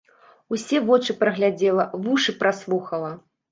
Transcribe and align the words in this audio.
Усе 0.55 0.79
вочы 0.87 1.15
праглядзела, 1.19 1.87
вушы 2.07 2.37
праслухала. 2.43 3.15